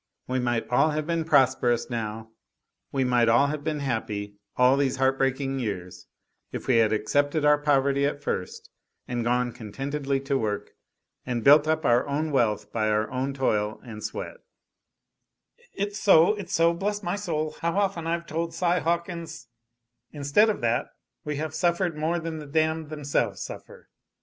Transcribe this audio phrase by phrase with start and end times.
[0.27, 2.31] We might all have been prosperous, now;
[2.91, 6.07] we might all have been happy, all these heart breaking years,
[6.51, 8.71] if we had accepted our poverty at first
[9.07, 10.71] and gone contentedly to work
[11.23, 14.37] and built up our own wealth by our own toil and sweat"
[15.75, 19.49] "It's so, it's so; bless my soul, how often I've told Si Hawkins"
[20.11, 20.87] "Instead of that,
[21.23, 23.87] we have suffered more than the damned themselves suffer!